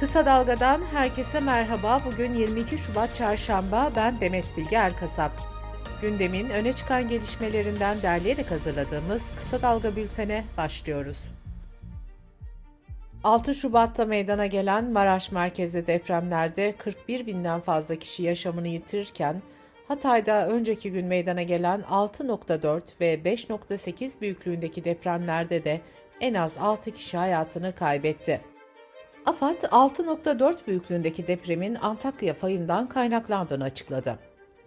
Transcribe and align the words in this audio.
Kısa 0.00 0.26
Dalga'dan 0.26 0.82
herkese 0.92 1.40
merhaba. 1.40 2.02
Bugün 2.06 2.34
22 2.34 2.78
Şubat 2.78 3.14
Çarşamba. 3.14 3.92
Ben 3.96 4.20
Demet 4.20 4.56
Bilge 4.56 4.76
Erkasap. 4.76 5.32
Gündemin 6.02 6.50
öne 6.50 6.72
çıkan 6.72 7.08
gelişmelerinden 7.08 8.02
derleyerek 8.02 8.50
hazırladığımız 8.50 9.32
Kısa 9.36 9.62
Dalga 9.62 9.96
bültene 9.96 10.44
başlıyoruz. 10.56 11.24
6 13.24 13.54
Şubat'ta 13.54 14.04
meydana 14.04 14.46
gelen 14.46 14.92
Maraş 14.92 15.32
merkezli 15.32 15.86
depremlerde 15.86 16.74
41 16.78 17.26
binden 17.26 17.60
fazla 17.60 17.96
kişi 17.96 18.22
yaşamını 18.22 18.68
yitirirken, 18.68 19.42
Hatay'da 19.88 20.48
önceki 20.48 20.92
gün 20.92 21.06
meydana 21.06 21.42
gelen 21.42 21.80
6.4 21.80 23.00
ve 23.00 23.14
5.8 23.14 24.20
büyüklüğündeki 24.20 24.84
depremlerde 24.84 25.64
de 25.64 25.80
en 26.20 26.34
az 26.34 26.58
6 26.58 26.90
kişi 26.90 27.16
hayatını 27.16 27.74
kaybetti. 27.74 28.40
AFAD 29.26 29.62
6.4 29.62 30.66
büyüklüğündeki 30.66 31.26
depremin 31.26 31.74
Antakya 31.74 32.34
fayından 32.34 32.88
kaynaklandığını 32.88 33.64
açıkladı. 33.64 34.18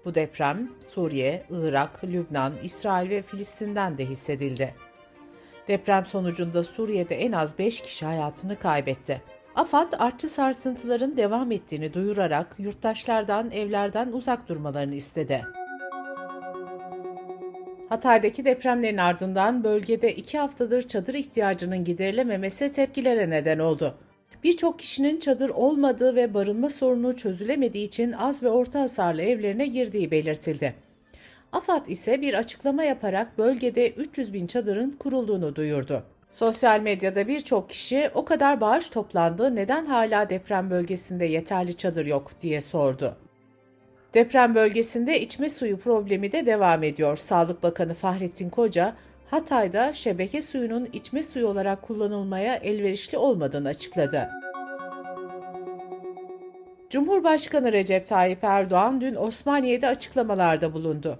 Bu 0.06 0.16
deprem 0.16 0.72
Suriye, 0.80 1.46
Irak, 1.50 2.04
Lübnan, 2.04 2.54
İsrail 2.64 3.10
ve 3.10 3.22
Filistin'den 3.22 3.98
de 3.98 4.06
hissedildi. 4.06 4.76
Deprem 5.68 6.06
sonucunda 6.06 6.64
Suriye'de 6.64 7.16
en 7.16 7.32
az 7.32 7.58
5 7.60 7.82
kişi 7.82 8.06
hayatını 8.06 8.60
kaybetti. 8.60 9.22
AFAD 9.56 9.94
artçı 10.00 10.30
sarsıntıların 10.30 11.18
devam 11.18 11.52
ettiğini 11.52 11.94
duyurarak 11.94 12.56
yurttaşlardan 12.58 13.52
evlerden 13.52 14.12
uzak 14.12 14.50
durmalarını 14.50 14.96
istedi. 14.96 15.46
Hatay'daki 17.90 18.46
depremlerin 18.46 18.98
ardından 18.98 19.64
bölgede 19.64 20.16
iki 20.16 20.40
haftadır 20.40 20.82
çadır 20.88 21.14
ihtiyacının 21.14 21.84
giderilememesi 21.84 22.72
tepkilere 22.72 23.30
neden 23.30 23.60
oldu. 23.60 23.98
Birçok 24.44 24.80
kişinin 24.80 25.20
çadır 25.20 25.50
olmadığı 25.50 26.16
ve 26.16 26.34
barınma 26.34 26.70
sorunu 26.70 27.16
çözülemediği 27.16 27.88
için 27.88 28.12
az 28.12 28.44
ve 28.44 28.50
orta 28.50 28.82
hasarlı 28.82 29.22
evlerine 29.22 29.68
girdiği 29.68 30.12
belirtildi. 30.12 30.74
AFAD 31.52 31.88
ise 31.88 32.22
bir 32.22 32.34
açıklama 32.34 32.84
yaparak 32.84 33.38
bölgede 33.38 33.92
300 33.92 34.34
bin 34.34 34.48
çadırın 34.48 34.92
kurulduğunu 34.92 35.56
duyurdu. 35.56 36.04
Sosyal 36.30 36.80
medyada 36.80 37.28
birçok 37.28 37.70
kişi 37.70 38.10
o 38.14 38.26
kadar 38.26 38.62
bağış 38.62 38.90
toplandı 38.90 39.56
neden 39.56 39.86
hala 39.86 40.30
deprem 40.30 40.70
bölgesinde 40.70 41.26
yeterli 41.26 41.78
çadır 41.78 42.06
yok 42.06 42.32
diye 42.42 42.62
sordu. 42.62 43.18
Deprem 44.14 44.56
bölgesinde 44.56 45.22
içme 45.22 45.50
suyu 45.50 45.78
problemi 45.78 46.32
de 46.32 46.46
devam 46.46 46.84
ediyor. 46.84 47.18
Sağlık 47.18 47.64
Bakanı 47.64 47.94
Fahrettin 47.94 48.50
Koca, 48.50 48.96
Hatay'da 49.30 49.94
şebeke 49.94 50.42
suyunun 50.42 50.90
içme 50.94 51.24
suyu 51.24 51.48
olarak 51.48 51.82
kullanılmaya 51.82 52.56
elverişli 52.56 53.18
olmadığını 53.18 53.68
açıkladı. 53.68 54.30
Cumhurbaşkanı 56.90 57.72
Recep 57.72 58.08
Tayyip 58.08 58.44
Erdoğan 58.44 59.02
dün 59.02 59.16
Osmaniye'de 59.16 59.88
açıklamalarda 59.88 60.74
bulundu. 60.74 61.20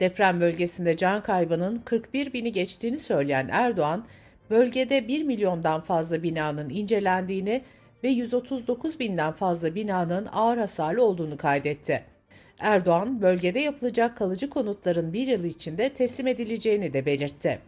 Deprem 0.00 0.40
bölgesinde 0.40 0.96
can 0.96 1.22
kaybının 1.22 1.82
41 1.84 2.32
bini 2.32 2.52
geçtiğini 2.52 2.98
söyleyen 2.98 3.48
Erdoğan, 3.52 4.04
bölgede 4.50 5.08
1 5.08 5.22
milyondan 5.22 5.80
fazla 5.80 6.22
binanın 6.22 6.70
incelendiğini 6.70 7.62
ve 8.04 8.08
139 8.08 9.00
binden 9.00 9.32
fazla 9.32 9.74
binanın 9.74 10.28
ağır 10.32 10.58
hasarlı 10.58 11.04
olduğunu 11.04 11.36
kaydetti. 11.36 12.13
Erdoğan, 12.58 13.22
bölgede 13.22 13.60
yapılacak 13.60 14.16
kalıcı 14.16 14.50
konutların 14.50 15.12
bir 15.12 15.26
yıl 15.26 15.44
içinde 15.44 15.88
teslim 15.88 16.26
edileceğini 16.26 16.92
de 16.92 17.06
belirtti. 17.06 17.58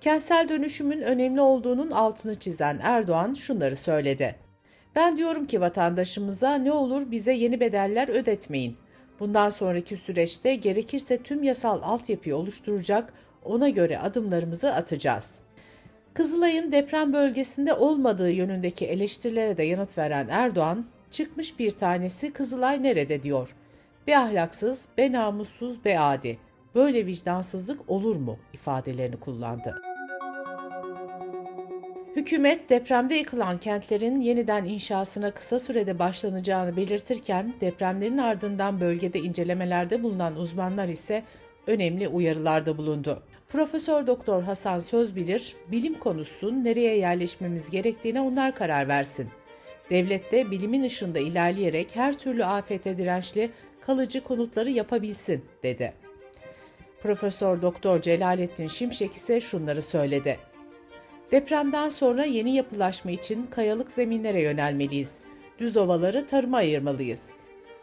Kentsel 0.00 0.48
dönüşümün 0.48 1.00
önemli 1.00 1.40
olduğunun 1.40 1.90
altını 1.90 2.34
çizen 2.34 2.80
Erdoğan 2.82 3.32
şunları 3.32 3.76
söyledi. 3.76 4.34
Ben 4.96 5.16
diyorum 5.16 5.46
ki 5.46 5.60
vatandaşımıza 5.60 6.54
ne 6.54 6.72
olur 6.72 7.10
bize 7.10 7.32
yeni 7.32 7.60
bedeller 7.60 8.08
ödetmeyin. 8.08 8.76
Bundan 9.20 9.50
sonraki 9.50 9.96
süreçte 9.96 10.54
gerekirse 10.54 11.22
tüm 11.22 11.42
yasal 11.42 11.82
altyapıyı 11.82 12.36
oluşturacak, 12.36 13.12
ona 13.44 13.68
göre 13.68 13.98
adımlarımızı 13.98 14.74
atacağız. 14.74 15.34
Kızılay'ın 16.14 16.72
deprem 16.72 17.12
bölgesinde 17.12 17.74
olmadığı 17.74 18.30
yönündeki 18.30 18.86
eleştirilere 18.86 19.56
de 19.56 19.62
yanıt 19.62 19.98
veren 19.98 20.28
Erdoğan, 20.30 20.86
çıkmış 21.10 21.58
bir 21.58 21.70
tanesi 21.70 22.32
Kızılay 22.32 22.82
nerede 22.82 23.22
diyor. 23.22 23.54
Be 24.08 24.18
ahlaksız, 24.18 24.84
be 24.98 25.12
namussuz, 25.12 25.84
be 25.84 26.00
adi. 26.00 26.38
Böyle 26.74 27.06
vicdansızlık 27.06 27.90
olur 27.90 28.16
mu 28.16 28.38
ifadelerini 28.52 29.16
kullandı. 29.16 29.82
Hükümet 32.16 32.70
depremde 32.70 33.14
yıkılan 33.14 33.58
kentlerin 33.58 34.20
yeniden 34.20 34.64
inşasına 34.64 35.30
kısa 35.30 35.58
sürede 35.58 35.98
başlanacağını 35.98 36.76
belirtirken 36.76 37.54
depremlerin 37.60 38.18
ardından 38.18 38.80
bölgede 38.80 39.18
incelemelerde 39.18 40.02
bulunan 40.02 40.36
uzmanlar 40.36 40.88
ise 40.88 41.22
önemli 41.66 42.08
uyarılarda 42.08 42.78
bulundu. 42.78 43.22
Profesör 43.48 44.06
Doktor 44.06 44.42
Hasan 44.42 44.78
Sözbilir, 44.78 45.56
bilim 45.70 45.94
konuşsun, 45.94 46.64
nereye 46.64 46.98
yerleşmemiz 46.98 47.70
gerektiğine 47.70 48.20
onlar 48.20 48.54
karar 48.54 48.88
versin. 48.88 49.28
Devlet 49.90 50.32
de 50.32 50.50
bilimin 50.50 50.82
ışığında 50.82 51.18
ilerleyerek 51.18 51.96
her 51.96 52.18
türlü 52.18 52.44
afete 52.44 52.96
dirençli 52.96 53.50
kalıcı 53.80 54.24
konutları 54.24 54.70
yapabilsin, 54.70 55.44
dedi. 55.62 55.92
Profesör 57.02 57.62
Doktor 57.62 58.02
Celalettin 58.02 58.68
Şimşek 58.68 59.12
ise 59.12 59.40
şunları 59.40 59.82
söyledi. 59.82 60.38
Depremden 61.30 61.88
sonra 61.88 62.24
yeni 62.24 62.54
yapılaşma 62.54 63.10
için 63.10 63.46
kayalık 63.46 63.90
zeminlere 63.90 64.42
yönelmeliyiz. 64.42 65.14
Düz 65.58 65.76
ovaları 65.76 66.26
tarıma 66.26 66.56
ayırmalıyız. 66.56 67.22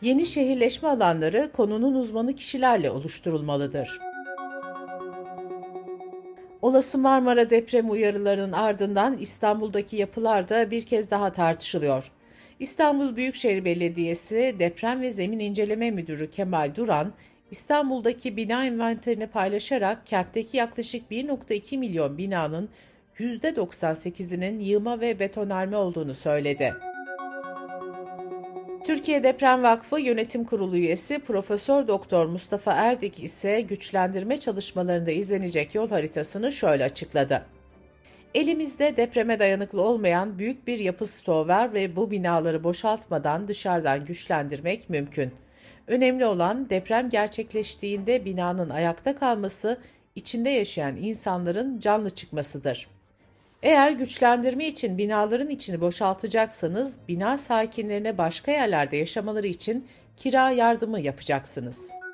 Yeni 0.01 0.25
şehirleşme 0.25 0.89
alanları 0.89 1.51
konunun 1.53 1.95
uzmanı 1.95 2.35
kişilerle 2.35 2.91
oluşturulmalıdır. 2.91 3.99
Olası 6.61 6.97
Marmara 6.97 7.49
deprem 7.49 7.91
uyarılarının 7.91 8.51
ardından 8.51 9.17
İstanbul'daki 9.17 9.95
yapılar 9.95 10.49
da 10.49 10.71
bir 10.71 10.85
kez 10.85 11.11
daha 11.11 11.31
tartışılıyor. 11.31 12.11
İstanbul 12.59 13.15
Büyükşehir 13.15 13.65
Belediyesi 13.65 14.55
Deprem 14.59 15.01
ve 15.01 15.11
Zemin 15.11 15.39
İnceleme 15.39 15.91
Müdürü 15.91 16.29
Kemal 16.29 16.75
Duran, 16.75 17.13
İstanbul'daki 17.51 18.37
bina 18.37 18.65
envanterini 18.65 19.27
paylaşarak 19.27 20.07
kentteki 20.07 20.57
yaklaşık 20.57 21.11
1.2 21.11 21.77
milyon 21.77 22.17
binanın 22.17 22.69
%98'inin 23.19 24.59
yığma 24.59 25.01
ve 25.01 25.19
betonarme 25.19 25.77
olduğunu 25.77 26.15
söyledi. 26.15 26.73
Türkiye 28.85 29.23
Deprem 29.23 29.63
Vakfı 29.63 29.99
Yönetim 29.99 30.43
Kurulu 30.43 30.77
üyesi 30.77 31.19
Profesör 31.19 31.87
Doktor 31.87 32.25
Mustafa 32.25 32.73
Erdik 32.73 33.23
ise 33.23 33.61
güçlendirme 33.61 34.37
çalışmalarında 34.37 35.11
izlenecek 35.11 35.75
yol 35.75 35.89
haritasını 35.89 36.51
şöyle 36.51 36.83
açıkladı. 36.83 37.54
Elimizde 38.35 38.97
depreme 38.97 39.39
dayanıklı 39.39 39.81
olmayan 39.81 40.39
büyük 40.39 40.67
bir 40.67 40.79
yapı 40.79 41.05
stoğu 41.05 41.47
var 41.47 41.73
ve 41.73 41.95
bu 41.95 42.11
binaları 42.11 42.63
boşaltmadan 42.63 43.47
dışarıdan 43.47 44.05
güçlendirmek 44.05 44.89
mümkün. 44.89 45.31
Önemli 45.87 46.25
olan 46.25 46.69
deprem 46.69 47.09
gerçekleştiğinde 47.09 48.25
binanın 48.25 48.69
ayakta 48.69 49.15
kalması, 49.15 49.79
içinde 50.15 50.49
yaşayan 50.49 50.95
insanların 50.95 51.79
canlı 51.79 52.09
çıkmasıdır. 52.09 52.87
Eğer 53.63 53.91
güçlendirme 53.91 54.67
için 54.67 54.97
binaların 54.97 55.49
içini 55.49 55.81
boşaltacaksanız 55.81 56.97
bina 57.07 57.37
sakinlerine 57.37 58.17
başka 58.17 58.51
yerlerde 58.51 58.97
yaşamaları 58.97 59.47
için 59.47 59.87
kira 60.17 60.51
yardımı 60.51 60.99
yapacaksınız. 60.99 62.04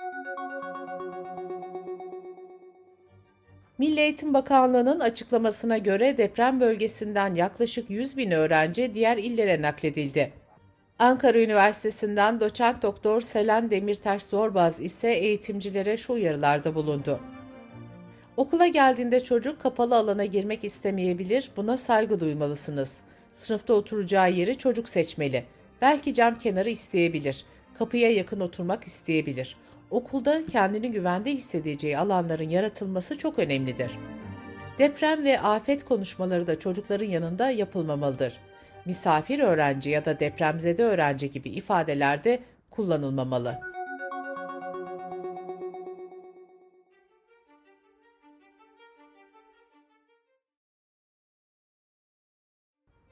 Milli 3.81 3.99
Eğitim 3.99 4.33
Bakanlığı'nın 4.33 4.99
açıklamasına 4.99 5.77
göre 5.77 6.17
deprem 6.17 6.59
bölgesinden 6.59 7.35
yaklaşık 7.35 7.89
100 7.89 8.17
bin 8.17 8.31
öğrenci 8.31 8.93
diğer 8.93 9.17
illere 9.17 9.61
nakledildi. 9.61 10.33
Ankara 10.99 11.39
Üniversitesi'nden 11.39 12.39
doçent 12.39 12.81
doktor 12.81 13.21
Selen 13.21 13.71
Demirtaş 13.71 14.23
Zorbaz 14.23 14.79
ise 14.79 15.11
eğitimcilere 15.11 15.97
şu 15.97 16.13
uyarılarda 16.13 16.75
bulundu. 16.75 17.19
Okula 18.37 18.67
geldiğinde 18.67 19.19
çocuk 19.19 19.61
kapalı 19.61 19.95
alana 19.95 20.25
girmek 20.25 20.63
istemeyebilir, 20.63 21.51
buna 21.57 21.77
saygı 21.77 22.19
duymalısınız. 22.19 22.97
Sınıfta 23.33 23.73
oturacağı 23.73 24.31
yeri 24.31 24.57
çocuk 24.57 24.89
seçmeli. 24.89 25.45
Belki 25.81 26.13
cam 26.13 26.39
kenarı 26.39 26.69
isteyebilir. 26.69 27.45
Kapıya 27.79 28.11
yakın 28.11 28.39
oturmak 28.39 28.83
isteyebilir. 28.83 29.57
Okulda 29.91 30.45
kendini 30.45 30.91
güvende 30.91 31.31
hissedeceği 31.33 31.97
alanların 31.97 32.49
yaratılması 32.49 33.17
çok 33.17 33.39
önemlidir. 33.39 33.91
Deprem 34.77 35.23
ve 35.23 35.41
afet 35.41 35.85
konuşmaları 35.85 36.47
da 36.47 36.59
çocukların 36.59 37.05
yanında 37.05 37.49
yapılmamalıdır. 37.49 38.37
Misafir 38.85 39.39
öğrenci 39.39 39.89
ya 39.89 40.05
da 40.05 40.19
depremzede 40.19 40.83
öğrenci 40.83 41.31
gibi 41.31 41.49
ifadeler 41.49 42.23
de 42.23 42.39
kullanılmamalı. 42.69 43.59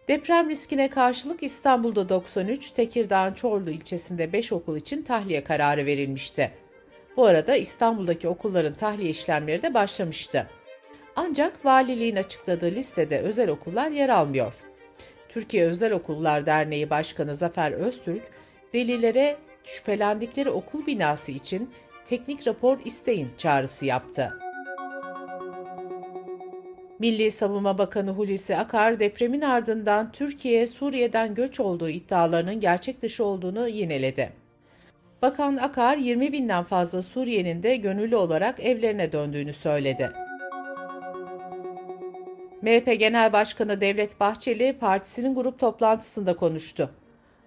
Deprem 0.08 0.50
riskine 0.50 0.90
karşılık 0.90 1.44
İstanbul'da 1.44 2.10
93, 2.10 2.72
Tekirdağ 2.72 3.36
Çorlu 3.36 3.70
ilçesinde 3.70 4.34
5 4.34 4.52
okul 4.52 4.78
için 4.78 5.04
tahliye 5.04 5.44
kararı 5.44 5.86
verilmişti. 5.86 6.52
Bu 7.17 7.25
arada 7.25 7.56
İstanbul'daki 7.56 8.27
okulların 8.27 8.73
tahliye 8.73 9.09
işlemleri 9.09 9.61
de 9.61 9.73
başlamıştı. 9.73 10.47
Ancak 11.15 11.65
valiliğin 11.65 12.15
açıkladığı 12.15 12.71
listede 12.71 13.19
özel 13.19 13.50
okullar 13.50 13.91
yer 13.91 14.09
almıyor. 14.09 14.63
Türkiye 15.29 15.65
Özel 15.65 15.91
Okullar 15.91 16.45
Derneği 16.45 16.89
Başkanı 16.89 17.35
Zafer 17.35 17.71
Öztürk, 17.71 18.23
velilere 18.73 19.38
şüphelendikleri 19.63 20.50
okul 20.50 20.85
binası 20.85 21.31
için 21.31 21.69
teknik 22.06 22.47
rapor 22.47 22.79
isteyin 22.85 23.29
çağrısı 23.38 23.85
yaptı. 23.85 24.33
Milli 27.00 27.31
Savunma 27.31 27.77
Bakanı 27.77 28.11
Hulusi 28.11 28.57
Akar 28.57 29.00
depremin 29.00 29.41
ardından 29.41 30.11
Türkiye 30.11 30.67
Suriye'den 30.67 31.35
göç 31.35 31.59
olduğu 31.59 31.89
iddialarının 31.89 32.59
gerçek 32.59 33.01
dışı 33.01 33.25
olduğunu 33.25 33.67
yineledi. 33.67 34.33
Bakan 35.21 35.57
Akar 35.57 35.98
20 35.98 36.33
binden 36.33 36.63
fazla 36.63 37.01
Suriye'nin 37.01 37.63
de 37.63 37.75
gönüllü 37.75 38.16
olarak 38.16 38.60
evlerine 38.60 39.12
döndüğünü 39.12 39.54
söyledi. 39.54 40.12
MHP 42.62 43.00
Genel 43.00 43.33
Başkanı 43.33 43.81
Devlet 43.81 44.19
Bahçeli 44.19 44.74
partisinin 44.80 45.36
grup 45.36 45.60
toplantısında 45.60 46.36
konuştu. 46.36 46.92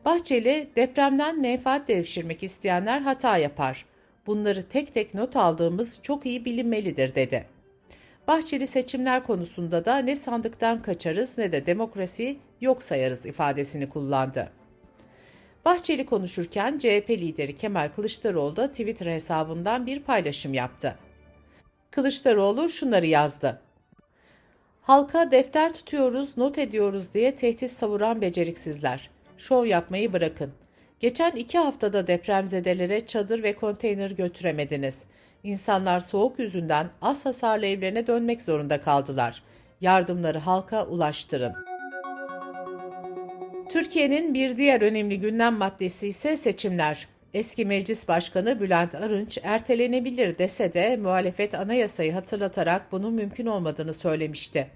Bahçeli, 0.05 0.69
depremden 0.77 1.41
menfaat 1.41 1.89
devşirmek 1.89 2.43
isteyenler 2.43 3.01
hata 3.01 3.37
yapar. 3.39 3.87
Bunları 4.27 4.69
tek 4.69 4.95
tek 4.95 5.15
not 5.15 5.37
aldığımız 5.37 6.01
çok 6.03 6.27
iyi 6.27 6.45
bilinmelidir 6.45 7.15
dedi. 7.15 7.47
Bahçeli 8.29 8.67
seçimler 8.67 9.25
konusunda 9.25 9.85
da 9.85 9.99
ne 9.99 10.17
sandıktan 10.17 10.83
kaçarız 10.83 11.39
ne 11.39 11.53
de 11.53 11.67
demokrasi 11.67 12.37
yok 12.61 12.83
sayarız 12.83 13.27
ifadesini 13.27 13.89
kullandı. 13.89 14.62
Bahçeli 15.65 16.07
konuşurken 16.07 16.79
CHP 16.79 17.11
lideri 17.11 17.55
Kemal 17.55 17.89
Kılıçdaroğlu 17.97 18.57
da 18.57 18.71
Twitter 18.71 19.07
hesabından 19.07 19.87
bir 19.87 20.01
paylaşım 20.01 20.55
yaptı. 20.55 20.97
Kılıçdaroğlu 21.91 22.71
şunları 22.71 23.07
yazdı. 23.07 23.61
Halka 24.83 25.31
defter 25.31 25.75
tutuyoruz, 25.75 26.37
not 26.37 26.59
ediyoruz 26.59 27.15
diye 27.15 27.37
tehdit 27.37 27.71
savuran 27.71 28.21
beceriksizler. 28.21 29.11
Şov 29.39 29.67
yapmayı 29.67 30.13
bırakın. 30.13 30.53
Geçen 31.01 31.31
iki 31.31 31.59
haftada 31.59 32.07
depremzedelere 32.07 33.07
çadır 33.07 33.43
ve 33.43 33.53
konteyner 33.53 34.11
götüremediniz. 34.11 35.03
İnsanlar 35.45 36.01
soğuk 36.01 36.39
yüzünden 36.39 36.87
az 37.03 37.27
hasarlı 37.27 37.67
evlerine 37.67 38.07
dönmek 38.07 38.43
zorunda 38.43 38.81
kaldılar. 38.81 39.43
Yardımları 39.81 40.39
halka 40.39 40.87
ulaştırın. 40.87 41.72
Türkiye'nin 43.73 44.35
bir 44.35 44.57
diğer 44.57 44.81
önemli 44.81 45.21
gündem 45.21 45.55
maddesi 45.55 46.09
ise 46.09 46.37
seçimler. 46.37 47.09
Eski 47.35 47.65
Meclis 47.65 48.09
Başkanı 48.09 48.61
Bülent 48.61 48.95
Arınç 48.95 49.39
ertelenebilir 49.43 50.39
dese 50.39 50.75
de 50.75 50.97
muhalefet 50.97 51.55
anayasayı 51.55 52.13
hatırlatarak 52.13 52.93
bunun 52.93 53.15
mümkün 53.15 53.47
olmadığını 53.47 53.93
söylemişti. 53.93 54.67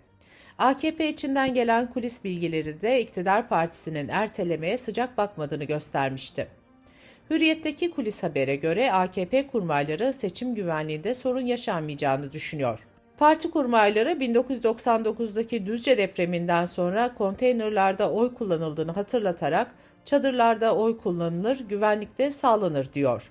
AKP 0.59 1.09
içinden 1.09 1.55
gelen 1.55 1.91
kulis 1.91 2.25
bilgileri 2.25 2.81
de 2.81 3.01
iktidar 3.01 3.49
partisinin 3.49 4.09
ertelemeye 4.09 4.79
sıcak 4.79 5.17
bakmadığını 5.17 5.65
göstermişti. 5.65 6.47
Hürriyet'teki 7.31 7.91
kulis 7.91 8.23
habere 8.23 8.57
göre 8.57 8.93
AKP 8.93 9.47
kurmayları 9.47 10.13
seçim 10.13 10.55
güvenliğinde 10.55 11.15
sorun 11.15 11.47
yaşanmayacağını 11.47 12.33
düşünüyor. 12.33 12.79
Parti 13.19 13.51
kurmayları 13.51 14.11
1999'daki 14.11 15.67
Düzce 15.67 15.99
depreminden 15.99 16.67
sonra 16.67 17.15
konteynerlarda 17.15 18.13
oy 18.13 18.35
kullanıldığını 18.35 18.93
hatırlatarak 18.93 19.75
çadırlarda 20.05 20.77
oy 20.77 20.99
kullanılır, 20.99 21.61
güvenlikte 21.69 22.31
sağlanır 22.31 22.93
diyor. 22.93 23.31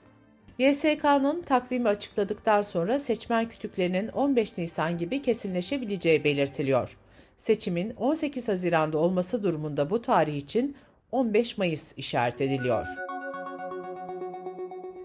YSK'nın 0.57 1.41
takvimi 1.41 1.89
açıkladıktan 1.89 2.61
sonra 2.61 2.99
seçmen 2.99 3.49
kütüklerinin 3.49 4.07
15 4.07 4.57
Nisan 4.57 4.97
gibi 4.97 5.21
kesinleşebileceği 5.21 6.23
belirtiliyor. 6.23 6.97
Seçimin 7.37 7.93
18 7.97 8.47
Haziran'da 8.47 8.97
olması 8.97 9.43
durumunda 9.43 9.89
bu 9.89 10.01
tarih 10.01 10.35
için 10.35 10.75
15 11.11 11.57
Mayıs 11.57 11.93
işaret 11.97 12.41
ediliyor. 12.41 13.14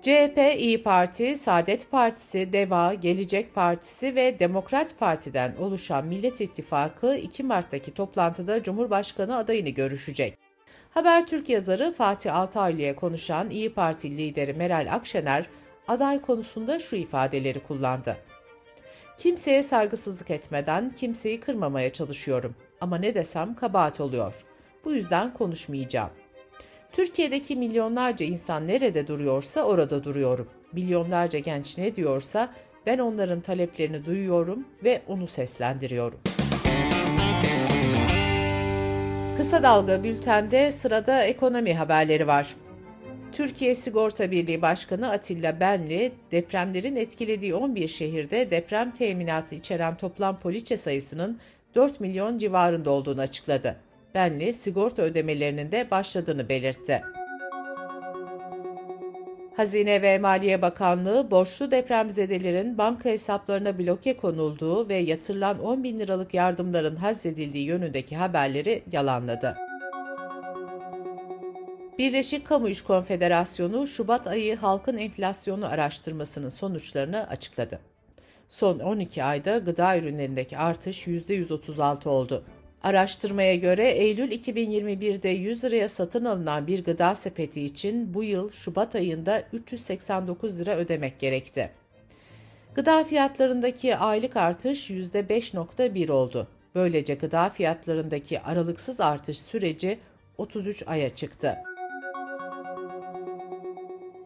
CHP, 0.02 0.38
İyi 0.58 0.82
Parti, 0.82 1.36
Saadet 1.36 1.90
Partisi, 1.90 2.52
DEVA, 2.52 2.94
Gelecek 2.94 3.54
Partisi 3.54 4.14
ve 4.14 4.38
Demokrat 4.38 4.98
Parti'den 4.98 5.56
oluşan 5.56 6.06
Millet 6.06 6.40
İttifakı 6.40 7.14
2 7.14 7.42
Mart'taki 7.42 7.94
toplantıda 7.94 8.62
Cumhurbaşkanı 8.62 9.36
adayını 9.36 9.68
görüşecek. 9.68 10.38
Habertürk 10.90 11.48
yazarı 11.48 11.92
Fatih 11.92 12.34
Altaylı'ya 12.34 12.96
konuşan 12.96 13.50
İyi 13.50 13.74
Parti 13.74 14.16
lideri 14.16 14.52
Meral 14.52 14.88
Akşener, 14.90 15.46
aday 15.88 16.20
konusunda 16.20 16.78
şu 16.78 16.96
ifadeleri 16.96 17.60
kullandı. 17.60 18.16
Kimseye 19.18 19.62
saygısızlık 19.62 20.30
etmeden 20.30 20.90
kimseyi 20.90 21.40
kırmamaya 21.40 21.92
çalışıyorum 21.92 22.54
ama 22.80 22.98
ne 22.98 23.14
desem 23.14 23.54
kabahat 23.54 24.00
oluyor. 24.00 24.44
Bu 24.84 24.92
yüzden 24.92 25.34
konuşmayacağım. 25.34 26.10
Türkiye'deki 26.92 27.56
milyonlarca 27.56 28.26
insan 28.26 28.66
nerede 28.66 29.06
duruyorsa 29.06 29.62
orada 29.62 30.04
duruyorum. 30.04 30.48
Milyonlarca 30.72 31.38
genç 31.38 31.78
ne 31.78 31.96
diyorsa 31.96 32.52
ben 32.86 32.98
onların 32.98 33.40
taleplerini 33.40 34.04
duyuyorum 34.04 34.64
ve 34.84 35.02
onu 35.08 35.26
seslendiriyorum. 35.26 36.20
Kısa 39.36 39.62
Dalga 39.62 40.04
Bülten'de 40.04 40.70
sırada 40.70 41.24
ekonomi 41.24 41.74
haberleri 41.74 42.26
var. 42.26 42.54
Türkiye 43.32 43.74
Sigorta 43.74 44.30
Birliği 44.30 44.62
Başkanı 44.62 45.10
Atilla 45.10 45.60
Benli, 45.60 46.12
depremlerin 46.32 46.96
etkilediği 46.96 47.54
11 47.54 47.88
şehirde 47.88 48.50
deprem 48.50 48.90
teminatı 48.90 49.54
içeren 49.54 49.96
toplam 49.96 50.38
poliçe 50.40 50.76
sayısının 50.76 51.40
4 51.74 52.00
milyon 52.00 52.38
civarında 52.38 52.90
olduğunu 52.90 53.20
açıkladı. 53.20 53.76
Benli, 54.14 54.54
sigorta 54.54 55.02
ödemelerinin 55.02 55.72
de 55.72 55.90
başladığını 55.90 56.48
belirtti. 56.48 57.02
Hazine 59.56 60.02
ve 60.02 60.18
Maliye 60.18 60.62
Bakanlığı, 60.62 61.30
borçlu 61.30 61.70
depremzedelerin 61.70 62.78
banka 62.78 63.08
hesaplarına 63.08 63.78
bloke 63.78 64.16
konulduğu 64.16 64.88
ve 64.88 64.94
yatırılan 64.94 65.64
10 65.64 65.84
bin 65.84 65.98
liralık 65.98 66.34
yardımların 66.34 66.96
hazledildiği 66.96 67.64
yönündeki 67.64 68.16
haberleri 68.16 68.82
yalanladı. 68.92 69.56
Birleşik 71.98 72.46
Kamu 72.46 72.68
İş 72.68 72.82
Konfederasyonu, 72.82 73.86
Şubat 73.86 74.26
ayı 74.26 74.56
halkın 74.56 74.98
enflasyonu 74.98 75.66
araştırmasının 75.66 76.48
sonuçlarını 76.48 77.28
açıkladı. 77.28 77.80
Son 78.48 78.78
12 78.78 79.24
ayda 79.24 79.58
gıda 79.58 79.98
ürünlerindeki 79.98 80.58
artış 80.58 81.06
%136 81.06 82.08
oldu. 82.08 82.44
Araştırmaya 82.82 83.54
göre 83.54 83.88
Eylül 83.88 84.30
2021'de 84.30 85.28
100 85.28 85.64
liraya 85.64 85.88
satın 85.88 86.24
alınan 86.24 86.66
bir 86.66 86.84
gıda 86.84 87.14
sepeti 87.14 87.62
için 87.62 88.14
bu 88.14 88.24
yıl 88.24 88.52
Şubat 88.52 88.94
ayında 88.94 89.42
389 89.52 90.60
lira 90.60 90.76
ödemek 90.76 91.18
gerekti. 91.18 91.70
Gıda 92.74 93.04
fiyatlarındaki 93.04 93.96
aylık 93.96 94.36
artış 94.36 94.90
%5.1 94.90 96.12
oldu. 96.12 96.48
Böylece 96.74 97.14
gıda 97.14 97.50
fiyatlarındaki 97.50 98.40
aralıksız 98.40 99.00
artış 99.00 99.38
süreci 99.38 99.98
33 100.38 100.88
aya 100.88 101.10
çıktı. 101.10 101.56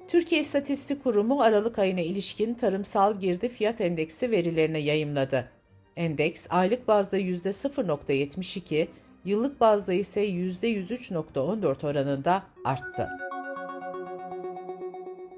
Türkiye 0.09 0.41
İstatistik 0.41 1.05
Kurumu 1.05 1.43
Aralık 1.43 1.79
ayına 1.79 2.01
ilişkin 2.01 2.55
tarımsal 2.55 3.21
girdi 3.21 3.49
fiyat 3.49 3.81
endeksi 3.81 4.31
verilerini 4.31 4.83
yayımladı. 4.83 5.49
Endeks 5.97 6.47
aylık 6.51 6.89
bazda 6.89 7.19
%0.72, 7.19 8.87
yıllık 9.25 9.61
bazda 9.61 9.93
ise 9.93 10.29
%103.14 10.29 11.87
oranında 11.87 12.43
arttı. 12.65 13.09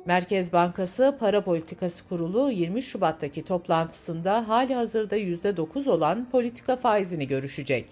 Merkez 0.07 0.53
Bankası 0.53 1.17
Para 1.21 1.45
Politikası 1.45 2.09
Kurulu 2.09 2.51
20 2.51 2.83
Şubat'taki 2.83 3.43
toplantısında 3.43 4.49
hali 4.49 4.75
hazırda 4.75 5.19
%9 5.19 5.89
olan 5.91 6.31
politika 6.31 6.77
faizini 6.77 7.27
görüşecek. 7.27 7.89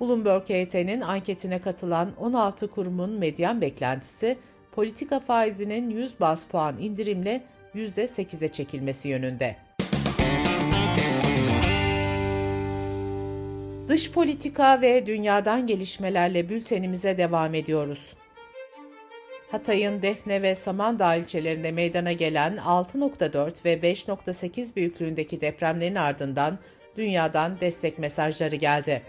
Bloomberg 0.00 0.42
HT'nin 0.42 1.00
anketine 1.00 1.60
katılan 1.60 2.10
16 2.16 2.70
kurumun 2.70 3.10
medyan 3.10 3.60
beklentisi 3.60 4.38
politika 4.72 5.20
faizinin 5.20 5.90
100 5.90 6.20
bas 6.20 6.46
puan 6.46 6.78
indirimle 6.78 7.42
%8'e 7.74 8.48
çekilmesi 8.48 9.08
yönünde. 9.08 9.56
Dış 13.92 14.12
politika 14.12 14.82
ve 14.82 15.06
dünyadan 15.06 15.66
gelişmelerle 15.66 16.48
bültenimize 16.48 17.18
devam 17.18 17.54
ediyoruz. 17.54 18.14
Hatay'ın 19.50 20.02
Defne 20.02 20.42
ve 20.42 20.54
Samandağ 20.54 21.14
ilçelerinde 21.14 21.72
meydana 21.72 22.12
gelen 22.12 22.56
6.4 22.56 23.64
ve 23.64 23.74
5.8 23.74 24.76
büyüklüğündeki 24.76 25.40
depremlerin 25.40 25.94
ardından 25.94 26.58
dünyadan 26.96 27.60
destek 27.60 27.98
mesajları 27.98 28.56
geldi. 28.56 29.02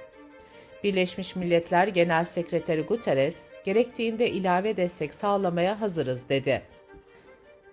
Birleşmiş 0.84 1.36
Milletler 1.36 1.88
Genel 1.88 2.24
Sekreteri 2.24 2.82
Guterres, 2.82 3.52
gerektiğinde 3.66 4.30
ilave 4.30 4.78
destek 4.78 5.14
sağlamaya 5.14 5.82
hazırız 5.82 6.30
dedi. 6.30 6.62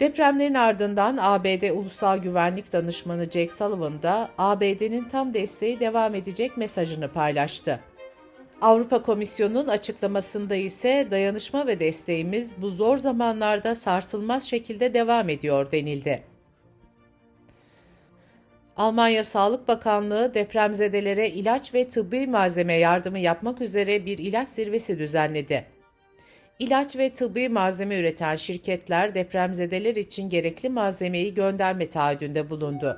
Depremlerin 0.01 0.55
ardından 0.55 1.19
ABD 1.21 1.71
Ulusal 1.71 2.19
Güvenlik 2.19 2.73
Danışmanı 2.73 3.25
Jake 3.25 3.51
Sullivan 3.51 4.03
da 4.03 4.31
ABD'nin 4.39 5.09
tam 5.09 5.35
desteği 5.35 5.81
devam 5.81 6.15
edecek 6.15 6.57
mesajını 6.57 7.09
paylaştı. 7.09 7.81
Avrupa 8.61 9.03
Komisyonu'nun 9.03 9.69
açıklamasında 9.69 10.55
ise 10.55 11.09
dayanışma 11.11 11.67
ve 11.67 11.81
desteğimiz 11.81 12.63
bu 12.63 12.71
zor 12.71 12.97
zamanlarda 12.97 13.75
sarsılmaz 13.75 14.45
şekilde 14.45 14.95
devam 14.95 15.29
ediyor 15.29 15.73
denildi. 15.73 16.23
Almanya 18.77 19.25
Sağlık 19.25 19.69
Bakanlığı 19.69 20.35
depremzedelere 20.35 21.29
ilaç 21.31 21.75
ve 21.75 21.89
tıbbi 21.89 22.27
malzeme 22.27 22.75
yardımı 22.75 23.19
yapmak 23.19 23.61
üzere 23.61 24.07
bir 24.07 24.19
ilaç 24.19 24.49
zirvesi 24.49 24.99
düzenledi. 24.99 25.80
İlaç 26.61 26.97
ve 26.97 27.11
tıbbi 27.11 27.49
malzeme 27.49 27.99
üreten 27.99 28.37
şirketler 28.37 29.15
depremzedeler 29.15 29.97
için 29.97 30.29
gerekli 30.29 30.69
malzemeyi 30.69 31.35
gönderme 31.35 31.89
taahhüdünde 31.89 32.51
bulundu. 32.51 32.97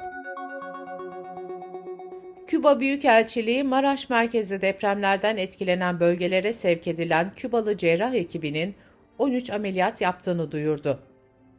Küba 2.47 2.81
Büyükelçiliği 2.81 3.65
Maraş 3.65 4.11
merkezli 4.11 4.63
depremlerden 4.63 5.37
etkilenen 5.37 6.01
bölgelere 6.01 6.53
sevk 6.53 6.87
edilen 6.87 7.33
Kübalı 7.37 7.77
cerrah 7.77 8.15
ekibinin 8.15 8.75
13 9.19 9.51
ameliyat 9.51 10.01
yaptığını 10.01 10.51
duyurdu. 10.51 10.99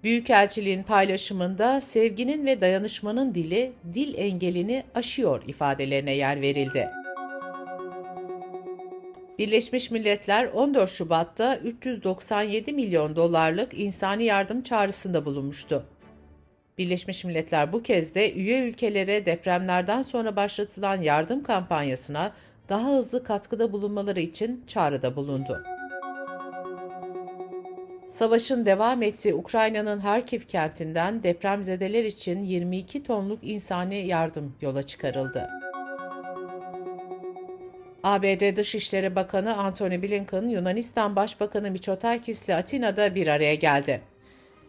Büyükelçiliğin 0.04 0.84
paylaşımında 0.84 1.82
sevginin 1.82 2.46
ve 2.46 2.62
dayanışmanın 2.62 3.36
dili 3.36 3.72
dil 3.94 4.14
engelini 4.18 4.84
aşıyor 4.96 5.44
ifadelerine 5.48 6.14
yer 6.16 6.42
verildi. 6.42 7.03
Birleşmiş 9.44 9.92
Milletler 9.92 10.46
14 10.46 10.90
Şubat'ta 10.90 11.58
397 11.58 12.74
milyon 12.74 13.16
dolarlık 13.16 13.80
insani 13.80 14.24
yardım 14.24 14.62
çağrısında 14.62 15.26
bulunmuştu. 15.26 15.86
Birleşmiş 16.78 17.26
Milletler 17.26 17.74
bu 17.74 17.84
kez 17.84 18.16
de 18.16 18.34
üye 18.34 18.70
ülkelere 18.70 19.26
depremlerden 19.26 20.02
sonra 20.02 20.36
başlatılan 20.36 21.02
yardım 21.02 21.44
kampanyasına 21.44 22.34
daha 22.70 22.90
hızlı 22.90 23.24
katkıda 23.24 23.72
bulunmaları 23.72 24.20
için 24.20 24.64
çağrıda 24.68 25.16
bulundu. 25.16 25.64
Savaşın 28.10 28.66
devam 28.66 29.04
ettiği 29.04 29.34
Ukrayna'nın 29.34 30.00
Harkiv 30.00 30.42
kentinden 30.42 31.24
depremzedeler 31.24 32.04
için 32.04 32.42
22 32.42 33.04
tonluk 33.04 33.40
insani 33.44 34.08
yardım 34.08 34.56
yola 34.62 34.84
çıkarıldı. 34.84 35.50
ABD 38.04 38.56
Dışişleri 38.56 39.16
Bakanı 39.16 39.58
Antony 39.58 40.02
Blinken, 40.02 40.48
Yunanistan 40.48 41.16
Başbakanı 41.16 41.72
Mitsotakis 41.72 42.46
ile 42.46 42.56
Atina'da 42.56 43.16
bir 43.16 43.28
araya 43.28 43.56
geldi. 43.56 44.02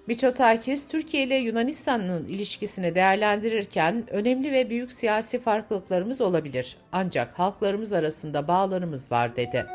Mitsotakis, 0.07 0.89
Türkiye 0.89 1.23
ile 1.23 1.35
Yunanistan'ın 1.35 2.25
ilişkisini 2.25 2.95
değerlendirirken 2.95 4.05
önemli 4.11 4.53
ve 4.53 4.71
büyük 4.71 4.93
siyasi 4.93 5.41
farklılıklarımız 5.41 6.21
olabilir 6.21 6.77
ancak 6.93 7.39
halklarımız 7.39 7.93
arasında 7.93 8.49
bağlarımız 8.49 9.13
var 9.13 9.37
dedi. 9.37 9.67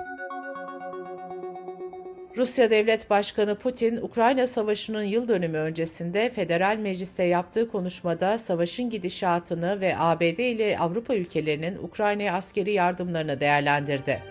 Rusya 2.37 2.71
Devlet 2.71 3.09
Başkanı 3.09 3.55
Putin, 3.55 3.97
Ukrayna 3.97 4.47
Savaşı'nın 4.47 5.03
yıl 5.03 5.27
dönümü 5.27 5.57
öncesinde 5.57 6.29
Federal 6.29 6.77
Meclis'te 6.77 7.23
yaptığı 7.23 7.71
konuşmada 7.71 8.37
savaşın 8.37 8.89
gidişatını 8.89 9.81
ve 9.81 9.97
ABD 9.97 10.39
ile 10.39 10.79
Avrupa 10.79 11.15
ülkelerinin 11.15 11.77
Ukrayna'ya 11.77 12.33
askeri 12.33 12.71
yardımlarını 12.71 13.39
değerlendirdi. 13.39 14.23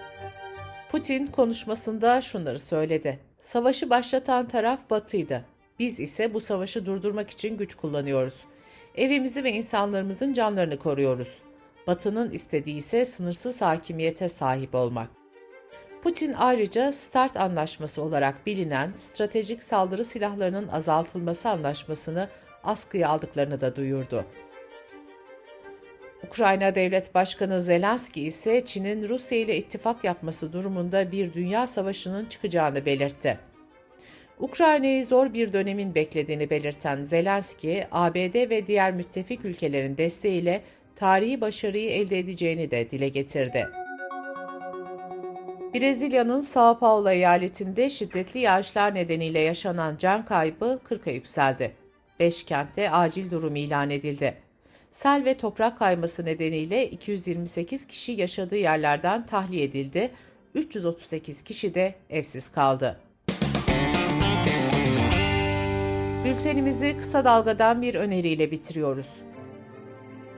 Putin 0.90 1.26
konuşmasında 1.26 2.20
şunları 2.20 2.58
söyledi. 2.58 3.18
Savaşı 3.40 3.90
başlatan 3.90 4.48
taraf 4.48 4.90
Batı'ydı. 4.90 5.44
Biz 5.78 6.00
ise 6.00 6.34
bu 6.34 6.40
savaşı 6.40 6.86
durdurmak 6.86 7.30
için 7.30 7.56
güç 7.56 7.74
kullanıyoruz. 7.74 8.34
Evimizi 8.94 9.44
ve 9.44 9.52
insanlarımızın 9.52 10.32
canlarını 10.32 10.78
koruyoruz. 10.78 11.38
Batı'nın 11.86 12.30
istediği 12.30 12.76
ise 12.76 13.04
sınırsız 13.04 13.60
hakimiyete 13.60 14.28
sahip 14.28 14.74
olmak. 14.74 15.17
Putin 16.02 16.32
ayrıca 16.32 16.92
START 16.92 17.36
anlaşması 17.36 18.02
olarak 18.02 18.46
bilinen 18.46 18.92
stratejik 18.96 19.62
saldırı 19.62 20.04
silahlarının 20.04 20.68
azaltılması 20.68 21.48
anlaşmasını 21.48 22.28
askıya 22.64 23.08
aldıklarını 23.08 23.60
da 23.60 23.76
duyurdu. 23.76 24.24
Ukrayna 26.26 26.74
Devlet 26.74 27.14
Başkanı 27.14 27.60
Zelenski 27.60 28.22
ise 28.22 28.66
Çin'in 28.66 29.08
Rusya 29.08 29.38
ile 29.38 29.56
ittifak 29.56 30.04
yapması 30.04 30.52
durumunda 30.52 31.12
bir 31.12 31.34
dünya 31.34 31.66
savaşının 31.66 32.26
çıkacağını 32.26 32.86
belirtti. 32.86 33.38
Ukrayna'yı 34.38 35.06
zor 35.06 35.34
bir 35.34 35.52
dönemin 35.52 35.94
beklediğini 35.94 36.50
belirten 36.50 37.04
Zelenski, 37.04 37.84
ABD 37.92 38.50
ve 38.50 38.66
diğer 38.66 38.92
müttefik 38.92 39.44
ülkelerin 39.44 39.96
desteğiyle 39.96 40.62
tarihi 40.96 41.40
başarıyı 41.40 41.90
elde 41.90 42.18
edeceğini 42.18 42.70
de 42.70 42.90
dile 42.90 43.08
getirdi. 43.08 43.68
Brezilya'nın 45.74 46.42
São 46.42 46.78
Paulo 46.78 47.10
eyaletinde 47.10 47.90
şiddetli 47.90 48.40
yağışlar 48.40 48.94
nedeniyle 48.94 49.38
yaşanan 49.38 49.96
can 49.96 50.24
kaybı 50.24 50.80
40'a 50.88 51.12
yükseldi. 51.12 51.72
5 52.20 52.44
kentte 52.44 52.90
acil 52.90 53.30
durum 53.30 53.56
ilan 53.56 53.90
edildi. 53.90 54.34
Sel 54.90 55.24
ve 55.24 55.34
toprak 55.34 55.78
kayması 55.78 56.24
nedeniyle 56.24 56.90
228 56.90 57.86
kişi 57.86 58.12
yaşadığı 58.12 58.56
yerlerden 58.56 59.26
tahliye 59.26 59.64
edildi, 59.64 60.10
338 60.54 61.42
kişi 61.42 61.74
de 61.74 61.94
evsiz 62.10 62.48
kaldı. 62.48 63.00
Bültenimizi 66.24 66.96
kısa 66.96 67.24
dalgadan 67.24 67.82
bir 67.82 67.94
öneriyle 67.94 68.50
bitiriyoruz. 68.50 69.08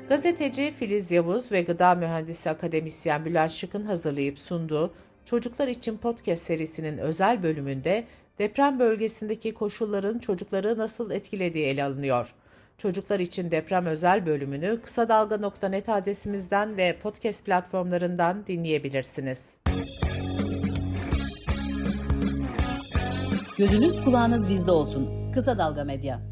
Gazeteci 0.08 0.74
Filiz 0.76 1.10
Yavuz 1.10 1.52
ve 1.52 1.62
gıda 1.62 1.94
mühendisi 1.94 2.50
akademisyen 2.50 3.24
Bülent 3.24 3.50
Şık'ın 3.50 3.84
hazırlayıp 3.84 4.38
sunduğu 4.38 4.92
Çocuklar 5.30 5.68
için 5.68 5.96
podcast 5.96 6.42
serisinin 6.42 6.98
özel 6.98 7.42
bölümünde 7.42 8.04
deprem 8.38 8.78
bölgesindeki 8.78 9.54
koşulların 9.54 10.18
çocukları 10.18 10.78
nasıl 10.78 11.10
etkilediği 11.10 11.66
ele 11.66 11.84
alınıyor. 11.84 12.34
Çocuklar 12.78 13.20
için 13.20 13.50
deprem 13.50 13.86
özel 13.86 14.26
bölümünü 14.26 14.80
kısa 14.82 15.08
dalga.net 15.08 15.88
adresimizden 15.88 16.76
ve 16.76 16.98
podcast 17.02 17.46
platformlarından 17.46 18.46
dinleyebilirsiniz. 18.46 19.44
Gözünüz 23.58 24.04
kulağınız 24.04 24.48
bizde 24.48 24.70
olsun. 24.70 25.32
Kısa 25.32 25.58
Dalga 25.58 25.84
Medya. 25.84 26.29